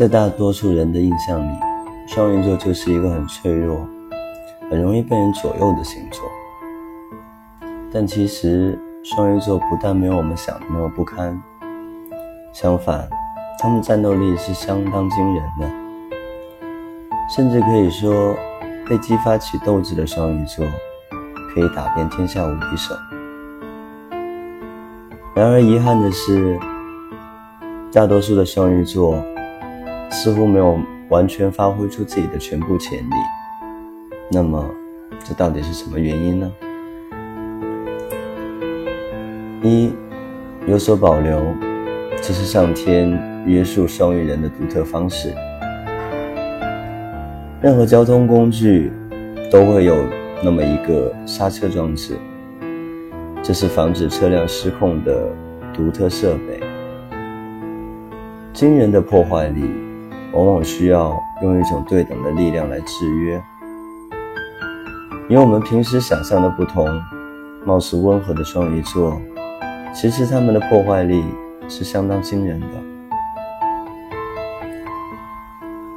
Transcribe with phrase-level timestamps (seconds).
[0.00, 1.58] 在大多数人的印象里，
[2.06, 3.86] 双鱼座就是一个很脆弱、
[4.70, 6.24] 很容易被人左右的星座。
[7.92, 11.38] 但其实，双鱼座不但没有我们想的那么不堪，
[12.50, 13.06] 相反，
[13.58, 15.70] 他们战斗力是相当惊人的，
[17.36, 18.34] 甚至可以说，
[18.88, 20.64] 被激发起斗志的双鱼座
[21.52, 22.94] 可以打遍天下无敌手。
[25.34, 26.58] 然而，遗憾的是，
[27.92, 29.22] 大多数的双鱼座。
[30.10, 30.78] 似乎没有
[31.08, 33.14] 完全发挥出自己的全部潜力，
[34.30, 34.68] 那么
[35.24, 36.52] 这到底是什么原因呢？
[39.62, 39.92] 一
[40.66, 41.40] 有所保留，
[42.16, 43.10] 这是上天
[43.46, 45.32] 约束双鱼人的独特方式。
[47.62, 48.90] 任何交通工具
[49.50, 50.04] 都会有
[50.42, 52.16] 那么一个刹车装置，
[53.42, 55.28] 这是防止车辆失控的
[55.72, 56.60] 独特设备。
[58.52, 59.89] 惊人的破坏力。
[60.32, 63.42] 往往需要用一种对等的力量来制约。
[65.28, 66.86] 与我们平时想象的不同，
[67.64, 69.20] 貌似温和的双鱼座，
[69.94, 71.24] 其实他们的破坏力
[71.68, 72.66] 是相当惊人的。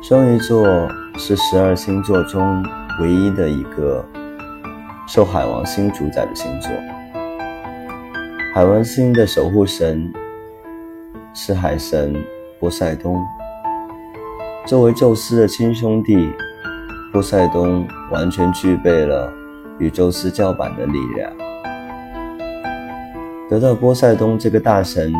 [0.01, 0.65] 双鱼座
[1.17, 2.63] 是十二星座中
[2.99, 4.05] 唯一的一个
[5.07, 6.69] 受海王星主宰的星座。
[8.53, 10.13] 海王星的守护神
[11.33, 12.15] 是海神
[12.59, 13.23] 波塞冬。
[14.65, 16.31] 作为宙斯的亲兄弟，
[17.11, 19.29] 波塞冬完全具备了
[19.77, 21.29] 与宙斯叫板的力量。
[23.49, 25.13] 得到波塞冬这个大神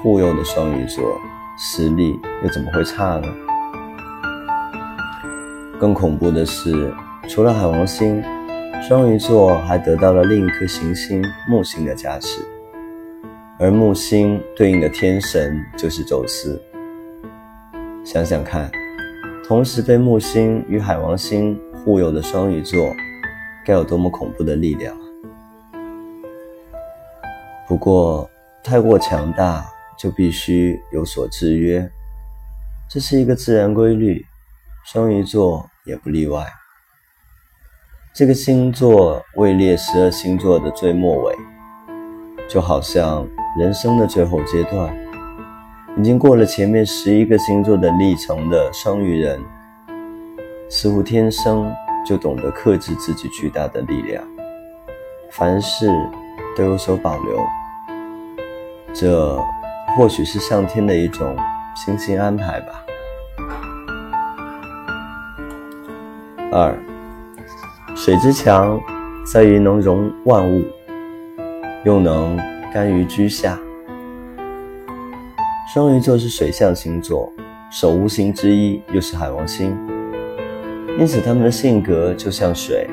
[0.00, 1.20] 护佑的双鱼座，
[1.58, 3.28] 实力又怎么会差呢？
[5.78, 6.94] 更恐怖的是，
[7.28, 8.22] 除了海王星，
[8.88, 12.40] 双鱼座还得到了另一颗行星木星的加持，
[13.58, 16.58] 而木星对应的天神就是宙斯。
[18.04, 18.68] 想想看，
[19.46, 22.92] 同时被木星与海王星护佑的双鱼座，
[23.64, 24.96] 该有多么恐怖的力量！
[27.68, 28.28] 不过，
[28.62, 29.64] 太过强大
[29.96, 31.88] 就必须有所制约，
[32.90, 34.26] 这是一个自然规律，
[34.84, 36.44] 双鱼座也不例外。
[38.12, 41.36] 这个星座位列十二星座的最末尾，
[42.48, 43.26] 就好像
[43.58, 44.92] 人生的最后阶段。
[45.98, 49.38] 已经过了前面十一个星座的历程的双鱼人，
[50.68, 51.70] 似乎天生
[52.04, 54.24] 就懂得克制自己巨大的力量，
[55.30, 55.90] 凡事
[56.56, 57.38] 都有所保留。
[58.94, 59.38] 这
[59.96, 61.36] 或许是上天的一种
[61.74, 62.84] 精心安排吧。
[66.50, 66.74] 二，
[67.94, 68.80] 水之强
[69.30, 70.64] 在于能容万物，
[71.84, 72.38] 又能
[72.72, 73.58] 甘于居下。
[75.68, 77.32] 双鱼座是水象星座，
[77.70, 79.74] 守护星之一又是海王星，
[80.98, 82.86] 因此他们的性格就像水，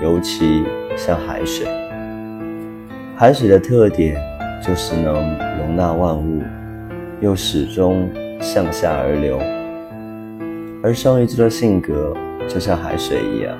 [0.00, 0.64] 尤其
[0.96, 1.66] 像海水。
[3.16, 4.16] 海水的特点
[4.64, 5.14] 就是能
[5.58, 6.40] 容纳万物，
[7.20, 8.08] 又始终
[8.40, 9.36] 向下而流。
[10.82, 12.14] 而双鱼座的性格
[12.48, 13.54] 就像海水一样，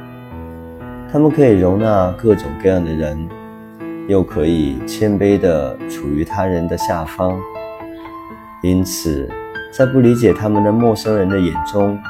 [1.12, 3.28] 他们可以容纳各种各样的人，
[4.06, 7.37] 又可以谦卑地处于他人的下方。
[8.64, 9.28] 因此，
[9.70, 12.00] 在不理解他们的陌生人的眼中，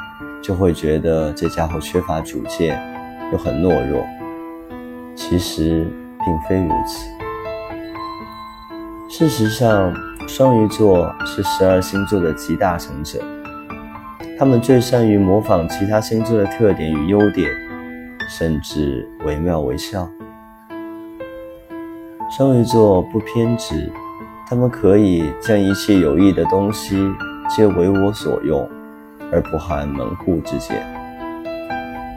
[0.40, 2.80] 就会觉得这家伙缺乏主见，
[3.32, 4.06] 又很懦弱。
[5.16, 5.84] 其实
[6.24, 7.10] 并非如此。
[9.10, 9.92] 事实上，
[10.28, 13.18] 双鱼座是十二星座的集大成者，
[14.38, 17.50] 他们最善于模仿其他星座的特点与优点，
[18.28, 20.08] 甚至惟妙惟肖。
[22.30, 23.90] 双鱼座不偏执。
[24.54, 27.12] 他们可以将一切有益的东西
[27.48, 28.70] 皆为我所用，
[29.32, 30.80] 而不含门户之见。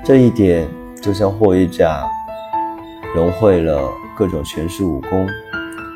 [0.05, 0.69] 这一点
[1.01, 2.07] 就像霍一甲
[3.15, 5.28] 融汇了各种权术武功，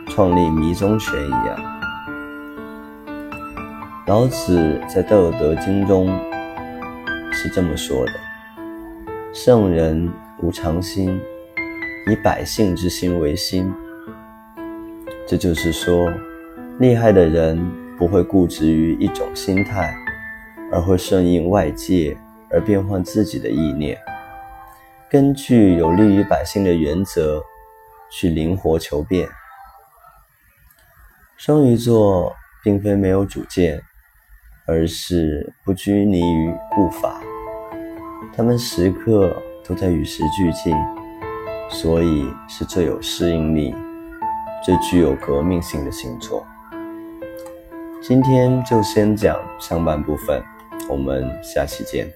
[0.07, 1.55] 创立迷踪拳一样。
[4.07, 6.09] 老子在《道德经》中
[7.31, 8.13] 是这么说的
[9.31, 11.21] ：“圣人无常心，
[12.09, 13.71] 以百姓之心为心。”
[15.27, 16.11] 这就是说，
[16.81, 19.95] 厉害的人不会固执于一种心态，
[20.72, 22.18] 而会顺应外界
[22.50, 23.95] 而变换自己的意念，
[25.07, 27.39] 根据有利于百姓的原则
[28.10, 29.30] 去灵活求变。
[31.38, 33.80] 双鱼座并非没有主见，
[34.66, 37.22] 而是不拘泥于步伐，
[38.36, 40.75] 他们时刻都在与时俱进，
[41.69, 43.75] 所以是最有适应力。
[44.66, 46.44] 最具有革命性的星座。
[48.01, 50.44] 今天就先讲上半部分，
[50.89, 52.12] 我们下期见。